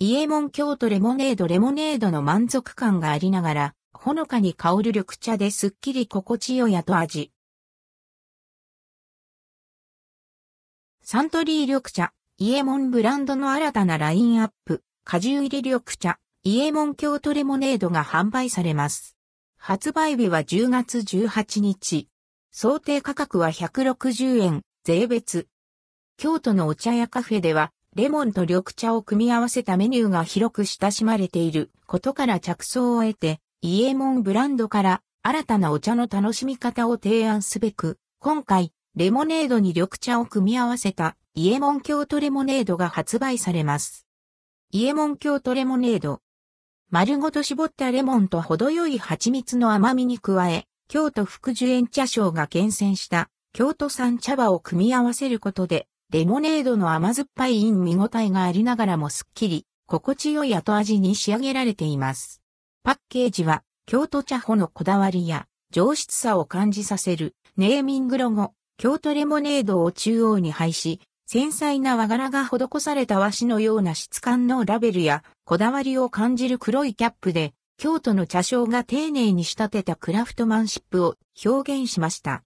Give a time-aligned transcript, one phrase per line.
[0.00, 7.32] イエモン京都レモネードレモネードの満足感がありながら、ほのかに香る緑茶ですっきり心地よい後味。
[11.02, 19.16] サントリー緑茶、イエモンブランドの新たなラインアップ、果汁入り緑茶、イエモン京都レモネードが販売されます。
[19.56, 22.08] 発売日は10月18日。
[22.52, 25.48] 想定価格は160円、税別。
[26.16, 44.06] 京都のお茶屋カフェでは、レモンと緑茶を組み合わせたメニューが広く親しまれていることから着想を得て、イエモンブランドから新たなお茶の楽しみ方を提案すべく、今回、レモネードに緑茶を組み合わせたイエモン京都レモネードが発売されます。
[44.70, 46.20] イエモン京都レモネード。
[46.90, 62.40] 丸ごと絞ったレモンと程よい蜂蜜の甘みに加え、京都福寿園茶賞が厳選した京都産茶葉を組み合わせることで、レモネードの甘酸っぱい陰見応えがありながらもすっきり、心地よい後味に仕上げられています。
[62.82, 82.36] パッケージは、京都茶穂のこだわりや、上質さを感じさせる、ネーミングロゴ、京都レモネードを中央に配し、繊細な和柄が施された和紙のような質感のラベルや、こだわりを感じる黒いキャップで、京都の茶商が丁寧に仕立てたクラフトマンシップを表現しました。